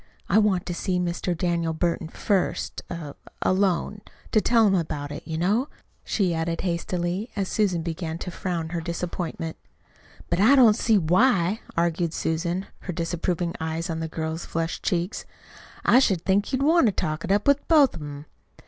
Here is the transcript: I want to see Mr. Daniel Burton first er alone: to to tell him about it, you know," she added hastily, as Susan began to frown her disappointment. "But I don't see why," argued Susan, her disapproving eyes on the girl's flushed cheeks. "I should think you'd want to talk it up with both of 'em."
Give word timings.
I 0.27 0.39
want 0.39 0.65
to 0.65 0.73
see 0.73 0.97
Mr. 0.99 1.37
Daniel 1.37 1.73
Burton 1.73 2.07
first 2.07 2.81
er 2.89 3.13
alone: 3.43 4.01
to 4.31 4.41
to 4.41 4.41
tell 4.41 4.65
him 4.65 4.73
about 4.73 5.11
it, 5.11 5.21
you 5.27 5.37
know," 5.37 5.67
she 6.03 6.33
added 6.33 6.61
hastily, 6.61 7.29
as 7.35 7.49
Susan 7.49 7.83
began 7.83 8.17
to 8.17 8.31
frown 8.31 8.69
her 8.69 8.81
disappointment. 8.81 9.57
"But 10.27 10.39
I 10.39 10.55
don't 10.55 10.75
see 10.75 10.97
why," 10.97 11.59
argued 11.77 12.15
Susan, 12.15 12.65
her 12.79 12.93
disapproving 12.93 13.53
eyes 13.59 13.91
on 13.91 13.99
the 13.99 14.07
girl's 14.07 14.43
flushed 14.43 14.81
cheeks. 14.81 15.23
"I 15.85 15.99
should 15.99 16.25
think 16.25 16.51
you'd 16.51 16.63
want 16.63 16.87
to 16.87 16.91
talk 16.91 17.23
it 17.23 17.31
up 17.31 17.45
with 17.47 17.67
both 17.67 17.93
of 17.93 18.01
'em." 18.01 18.25